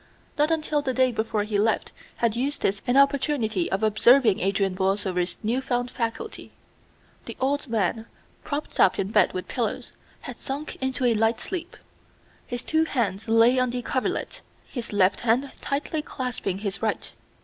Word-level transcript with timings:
Not 0.35 0.49
until 0.49 0.81
the 0.81 0.95
day 0.95 1.11
before 1.11 1.43
he 1.43 1.59
left 1.59 1.91
had 2.15 2.35
Eustace 2.35 2.81
an 2.87 2.97
opportunity 2.97 3.71
of 3.71 3.83
observing 3.83 4.39
Adrian 4.39 4.73
Borlsover's 4.73 5.37
new 5.43 5.61
found 5.61 5.91
faculty. 5.91 6.49
The 7.27 7.37
old 7.39 7.67
man, 7.67 8.07
propped 8.43 8.79
up 8.79 8.97
in 8.97 9.11
bed 9.11 9.33
with 9.33 9.47
pillows, 9.47 9.93
had 10.21 10.39
sunk 10.39 10.75
into 10.77 11.05
a 11.05 11.13
light 11.13 11.39
sleep. 11.39 11.77
His 12.47 12.63
two 12.63 12.85
hands 12.85 13.27
lay 13.29 13.59
on 13.59 13.69
the 13.69 13.83
coverlet, 13.83 14.41
his 14.67 14.91
left 14.91 15.19
hand 15.19 15.51
tightly 15.61 16.01
clasping 16.01 16.57
his 16.57 16.81
right. 16.81 17.11